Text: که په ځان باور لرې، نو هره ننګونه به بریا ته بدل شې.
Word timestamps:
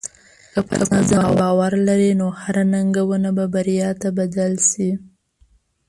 که 0.53 0.59
په 0.67 0.75
ځان 1.09 1.27
باور 1.41 1.73
لرې، 1.87 2.11
نو 2.19 2.27
هره 2.41 2.63
ننګونه 2.73 3.29
به 3.37 3.45
بریا 3.53 3.89
ته 4.01 4.09
بدل 4.19 4.53
شې. 4.69 4.89